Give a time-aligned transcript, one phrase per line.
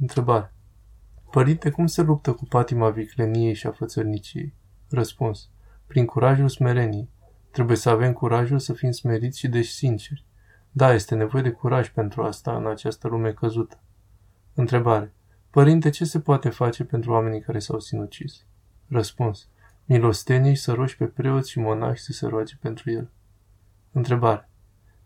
[0.00, 0.52] Întrebare.
[1.30, 4.54] Părinte, cum se luptă cu patima vicleniei și a fățărniciei?
[4.88, 5.48] Răspuns.
[5.86, 7.10] Prin curajul smereniei.
[7.50, 10.24] Trebuie să avem curajul să fim smeriți și deci sinceri.
[10.70, 13.80] Da, este nevoie de curaj pentru asta în această lume căzută.
[14.54, 15.14] Întrebare.
[15.50, 18.44] Părinte, ce se poate face pentru oamenii care s-au sinucis?
[18.88, 19.48] Răspuns.
[19.84, 23.10] Milostenii să rogi pe preoți și monași să se roage pentru el.
[23.92, 24.48] Întrebare.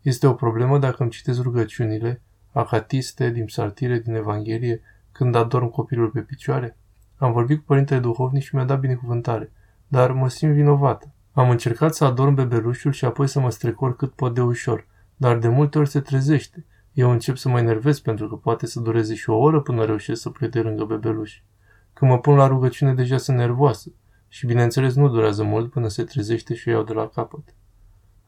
[0.00, 2.22] Este o problemă dacă îmi citesc rugăciunile,
[2.58, 4.80] acatiste, din psaltire, din Evanghelie,
[5.12, 6.76] când adorm copilul pe picioare?
[7.16, 9.52] Am vorbit cu părintele duhovnic și mi-a dat binecuvântare,
[9.88, 11.12] dar mă simt vinovată.
[11.32, 14.86] Am încercat să adorm bebelușul și apoi să mă strecor cât pot de ușor,
[15.16, 16.64] dar de multe ori se trezește.
[16.92, 20.20] Eu încep să mă enervez pentru că poate să dureze și o oră până reușesc
[20.20, 21.40] să plec de lângă bebeluș.
[21.92, 23.92] Când mă pun la rugăciune deja sunt nervoasă
[24.28, 27.54] și bineînțeles nu durează mult până se trezește și o iau de la capăt.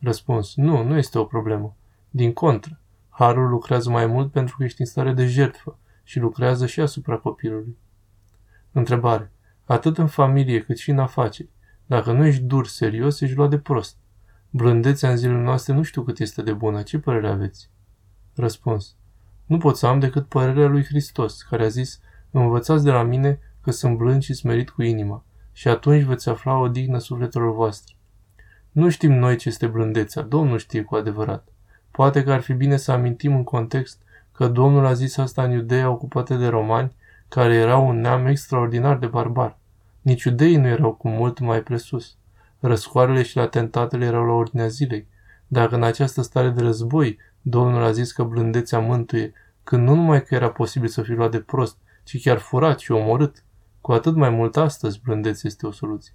[0.00, 0.54] Răspuns.
[0.54, 1.76] Nu, nu este o problemă.
[2.10, 2.80] Din contră,
[3.16, 7.16] Harul lucrează mai mult pentru că ești în stare de jertfă și lucrează și asupra
[7.16, 7.76] copilului.
[8.72, 9.32] Întrebare.
[9.64, 11.48] Atât în familie cât și în afaceri.
[11.86, 13.96] Dacă nu ești dur, serios, ești luat de prost.
[14.50, 16.82] Blândețea în zilele noastre nu știu cât este de bună.
[16.82, 17.70] Ce părere aveți?
[18.34, 18.96] Răspuns.
[19.46, 23.38] Nu pot să am decât părerea lui Hristos, care a zis, învățați de la mine
[23.60, 27.94] că sunt blând și smerit cu inima, și atunci veți afla o dignă sufletelor voastre.
[28.70, 31.48] Nu știm noi ce este blândețea, Domnul știe cu adevărat.
[31.96, 35.50] Poate că ar fi bine să amintim în context că Domnul a zis asta în
[35.50, 36.96] Iudeea ocupate de romani,
[37.28, 39.58] care erau un neam extraordinar de barbar.
[40.00, 42.16] Nici iudeii nu erau cu mult mai presus.
[42.60, 45.06] Răscoarele și atentatele erau la ordinea zilei.
[45.46, 49.32] Dacă în această stare de război Domnul a zis că blândețea mântuie,
[49.64, 52.92] când nu numai că era posibil să fie luat de prost, ci chiar furat și
[52.92, 53.44] omorât,
[53.80, 56.14] cu atât mai mult astăzi blândețea este o soluție.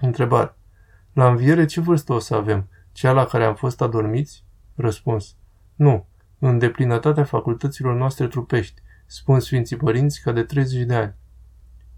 [0.00, 0.54] Întrebare.
[1.12, 2.68] La înviere ce vârstă o să avem?
[2.92, 4.44] Cea la care am fost adormiți?
[4.76, 5.36] Răspuns.
[5.74, 6.06] Nu.
[6.38, 11.14] În deplinătatea facultăților noastre trupești, spun Sfinții Părinți, ca de 30 de ani.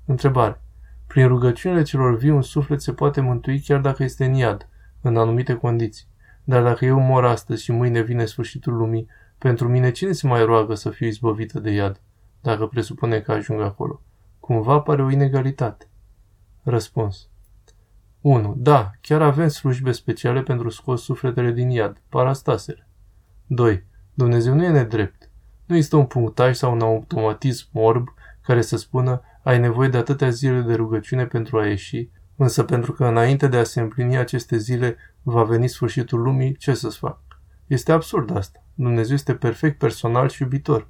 [0.04, 0.62] Întrebare.
[1.06, 4.68] Prin rugăciunile celor vii un suflet se poate mântui chiar dacă este în iad,
[5.00, 6.06] în anumite condiții.
[6.44, 10.44] Dar dacă eu mor astăzi și mâine vine sfârșitul lumii, pentru mine cine se mai
[10.44, 12.00] roagă să fiu izbăvită de iad,
[12.40, 14.00] dacă presupune că ajung acolo?
[14.40, 15.88] Cumva pare o inegalitate.
[16.62, 17.28] Răspuns.
[18.20, 18.54] 1.
[18.56, 22.88] Da, chiar avem slujbe speciale pentru scos sufletele din iad, parastasele.
[23.46, 23.86] 2.
[24.14, 25.30] Dumnezeu nu e nedrept.
[25.66, 28.08] Nu există un punctaj sau un automatism orb
[28.42, 32.92] care să spună ai nevoie de atâtea zile de rugăciune pentru a ieși, însă pentru
[32.92, 37.20] că înainte de a se împlini aceste zile va veni sfârșitul lumii, ce să-ți fac?
[37.66, 38.64] Este absurd asta.
[38.74, 40.88] Dumnezeu este perfect personal și iubitor.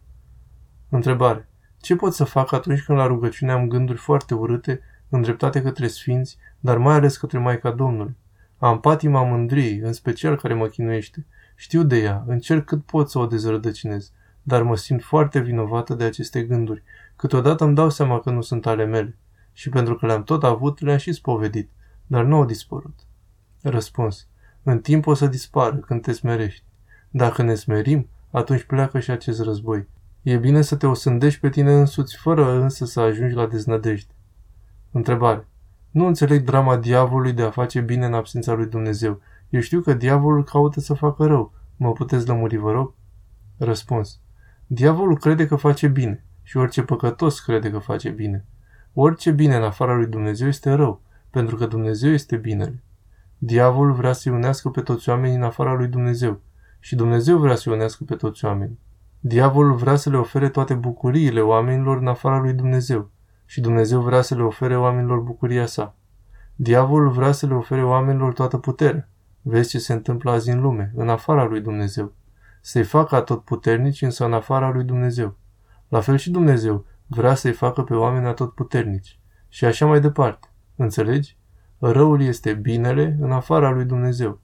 [0.89, 1.49] Întrebare.
[1.81, 6.38] Ce pot să fac atunci când la rugăciune am gânduri foarte urâte, îndreptate către sfinți,
[6.60, 8.16] dar mai ales către Maica Domnului?
[8.58, 11.26] Am patima mândriei, în special care mă chinuiește.
[11.54, 16.04] Știu de ea, încerc cât pot să o dezrădăcinez, dar mă simt foarte vinovată de
[16.04, 16.82] aceste gânduri.
[17.16, 19.16] Câteodată îmi dau seama că nu sunt ale mele.
[19.52, 21.70] Și pentru că le-am tot avut, le-am și spovedit,
[22.06, 22.94] dar nu au dispărut.
[23.62, 24.26] Răspuns.
[24.62, 26.64] În timp o să dispară când te smerești.
[27.10, 29.88] Dacă ne smerim, atunci pleacă și acest război.
[30.22, 34.12] E bine să te osândești pe tine însuți, fără însă să ajungi la deznădejde.
[34.91, 35.47] Întrebare.
[35.91, 39.21] Nu înțeleg drama diavolului de a face bine în absența lui Dumnezeu.
[39.49, 41.53] Eu știu că diavolul caută să facă rău.
[41.76, 42.94] Mă puteți lămuri, vă rog?
[43.56, 44.21] Răspuns.
[44.66, 48.47] Diavolul crede că face bine și orice păcătos crede că face bine.
[48.93, 51.00] Orice bine în afara lui Dumnezeu este rău,
[51.31, 52.82] pentru că Dumnezeu este binele.
[53.38, 56.41] Diavolul vrea să unească pe toți oamenii în afara lui Dumnezeu
[56.81, 58.78] și Dumnezeu vrea să unească pe toți oamenii.
[59.21, 63.10] Diavolul vrea să le ofere toate bucuriile oamenilor în afara lui Dumnezeu
[63.50, 65.94] și Dumnezeu vrea să le ofere oamenilor bucuria sa.
[66.54, 69.09] Diavolul vrea să le ofere oamenilor toată puterea.
[69.42, 72.12] Vezi ce se întâmplă azi în lume, în afara lui Dumnezeu.
[72.60, 75.36] Să-i facă tot puternici, însă în afara lui Dumnezeu.
[75.88, 79.19] La fel și Dumnezeu vrea să-i facă pe oameni tot puternici.
[79.48, 80.48] Și așa mai departe.
[80.76, 81.36] Înțelegi?
[81.78, 84.41] Răul este binele în afara lui Dumnezeu.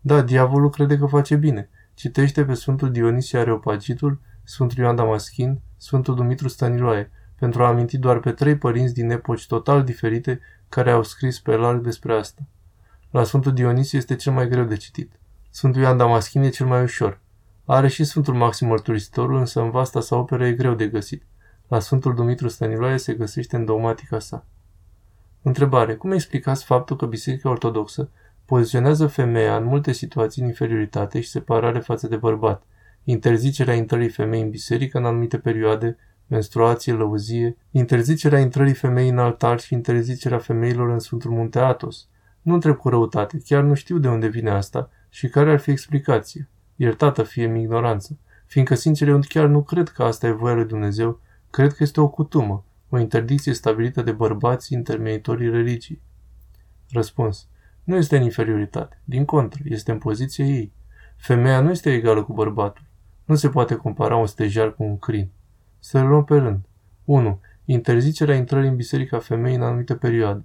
[0.00, 1.70] Da, diavolul crede că face bine.
[1.94, 8.18] Citește pe Sfântul Dionisie Areopagitul, Sfântul Ioan Damaschin, Sfântul Dumitru Staniloae, pentru a aminti doar
[8.18, 12.42] pe trei părinți din epoci total diferite care au scris pe larg despre asta.
[13.10, 15.12] La Sfântul Dionisie este cel mai greu de citit.
[15.50, 17.20] Sfântul Ioan Damaschin e cel mai ușor.
[17.64, 21.22] Are și Sfântul Maxim Mărturisitorul, însă în vasta sa operă e greu de găsit.
[21.68, 24.44] La Sfântul Dumitru Stăniloae se găsește în dogmatica sa.
[25.42, 25.94] Întrebare.
[25.94, 28.10] Cum explicați faptul că Biserica Ortodoxă
[28.44, 32.62] poziționează femeia în multe situații în inferioritate și separare față de bărbat,
[33.04, 35.96] interzicerea intrării femei în biserică în anumite perioade,
[36.26, 42.08] menstruație, lăuzie, interzicerea intrării femei în altar și interzicerea femeilor în Sfântul Munte Atos.
[42.42, 45.70] Nu întreb cu răutate, chiar nu știu de unde vine asta și care ar fi
[45.70, 46.48] explicația.
[46.76, 50.64] Iertată fie mi ignoranță, fiindcă sincer eu chiar nu cred că asta e voia lui
[50.64, 51.20] Dumnezeu
[51.56, 56.02] Cred că este o cutumă, o interdicție stabilită de bărbații intermeditorii religii.
[56.90, 57.48] Răspuns.
[57.84, 59.00] Nu este în inferioritate.
[59.04, 60.72] Din contră, este în poziție ei.
[61.16, 62.84] Femeia nu este egală cu bărbatul.
[63.24, 65.30] Nu se poate compara un stejar cu un crin.
[65.88, 66.64] Să le luăm pe rând.
[67.04, 67.40] 1.
[67.64, 70.44] Interzicerea intrării în biserica femeii în anumite perioade.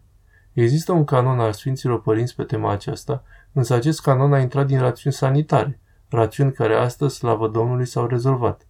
[0.54, 4.80] Există un canon al Sfinților Părinți pe tema aceasta, însă acest canon a intrat din
[4.80, 5.80] rațiuni sanitare,
[6.10, 8.68] rațiuni care astăzi, slavă Domnului, s-au rezolvat.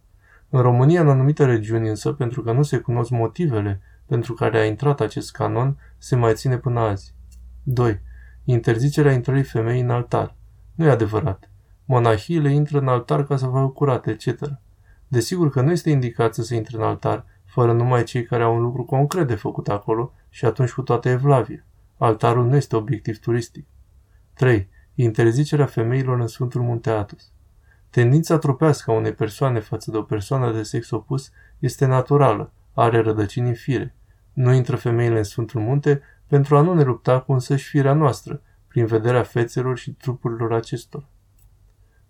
[0.50, 4.65] În România, în anumite regiuni însă, pentru că nu se cunosc motivele pentru care a
[4.65, 7.13] intrat acest canon, se mai ține până azi.
[7.63, 8.01] 2.
[8.44, 10.35] Interzicerea intrării femeii în altar.
[10.75, 11.50] Nu e adevărat.
[11.85, 14.59] Monahiile intră în altar ca să facă curate, etc.
[15.12, 18.56] Desigur că nu este indicat să se intre în altar, fără numai cei care au
[18.56, 21.66] un lucru concret de făcut acolo și atunci cu toată evlavie.
[21.98, 23.68] Altarul nu este obiectiv turistic.
[24.34, 24.69] 3.
[24.96, 27.31] Interzicerea femeilor în Sfântul Munte Atos.
[27.90, 33.00] Tendința trupească a unei persoane față de o persoană de sex opus este naturală, are
[33.00, 33.96] rădăcini în fire.
[34.34, 38.42] Nu intră femeile în Sfântul Munte pentru a nu ne lupta cu însăși firea noastră,
[38.68, 41.07] prin vederea fețelor și trupurilor acestor.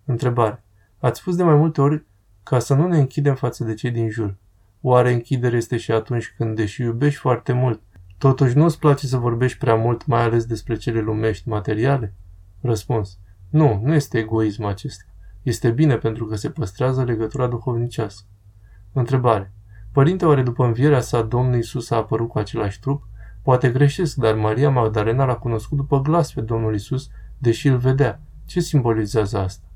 [0.04, 0.64] Întrebare.
[0.98, 2.10] Ați spus de mai multe ori
[2.42, 4.36] ca să nu ne închidem față de cei din jur.
[4.80, 7.82] Oare închidere este și atunci când, deși iubești foarte mult,
[8.18, 12.14] totuși nu îți place să vorbești prea mult, mai ales despre cele lumești materiale?
[12.60, 13.18] Răspuns.
[13.50, 15.04] Nu, nu este egoism acesta.
[15.42, 18.26] Este bine pentru că se păstrează legătura duhovnicească.
[18.92, 19.52] Întrebare.
[19.92, 23.06] Părinte, oare după învierea sa Domnul Isus a apărut cu același trup?
[23.42, 28.20] Poate greșesc, dar Maria Magdalena l-a cunoscut după glas pe Domnul Isus, deși îl vedea.
[28.46, 29.66] Ce simbolizează asta?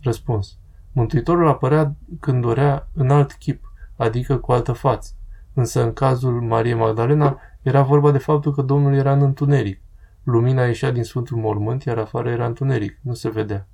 [0.00, 0.59] Răspuns.
[0.92, 5.12] Mântuitorul apărea când dorea în alt chip, adică cu altă față.
[5.54, 9.80] Însă în cazul Mariei Magdalena era vorba de faptul că Domnul era în întuneric.
[10.22, 13.68] Lumina ieșea din Sfântul Mormânt, iar afară era întuneric, nu se vedea.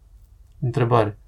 [0.60, 1.18] Întrebare.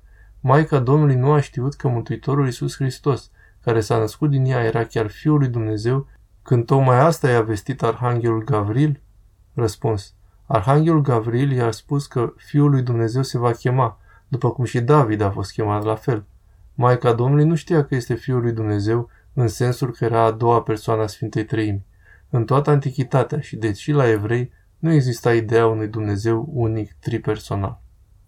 [0.40, 3.31] Maica Domnului nu a știut că Mântuitorul Iisus Hristos,
[3.61, 6.06] care s-a născut din ea, era chiar Fiul lui Dumnezeu,
[6.43, 9.00] când tocmai asta i-a vestit Arhanghelul Gavril?
[9.55, 10.14] Răspuns.
[10.46, 15.20] Arhanghelul Gavril i-a spus că Fiul lui Dumnezeu se va chema, după cum și David
[15.20, 16.25] a fost chemat la fel.
[16.75, 20.62] Maica Domnului nu știa că este Fiul lui Dumnezeu, în sensul că era a doua
[20.62, 21.86] persoană a Sfintei Treimi.
[22.30, 27.80] În toată antichitatea și deci și la evrei nu exista ideea unui Dumnezeu unic tripersonal.